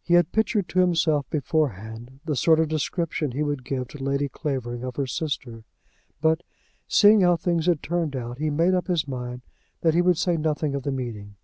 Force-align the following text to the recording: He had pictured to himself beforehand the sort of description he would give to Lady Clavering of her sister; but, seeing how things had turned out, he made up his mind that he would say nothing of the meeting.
He 0.00 0.14
had 0.14 0.30
pictured 0.30 0.68
to 0.68 0.78
himself 0.78 1.28
beforehand 1.30 2.20
the 2.24 2.36
sort 2.36 2.60
of 2.60 2.68
description 2.68 3.32
he 3.32 3.42
would 3.42 3.64
give 3.64 3.88
to 3.88 3.98
Lady 4.00 4.28
Clavering 4.28 4.84
of 4.84 4.94
her 4.94 5.06
sister; 5.08 5.64
but, 6.20 6.44
seeing 6.86 7.22
how 7.22 7.34
things 7.34 7.66
had 7.66 7.82
turned 7.82 8.14
out, 8.14 8.38
he 8.38 8.50
made 8.50 8.72
up 8.74 8.86
his 8.86 9.08
mind 9.08 9.42
that 9.80 9.94
he 9.94 10.00
would 10.00 10.16
say 10.16 10.36
nothing 10.36 10.76
of 10.76 10.84
the 10.84 10.92
meeting. 10.92 11.34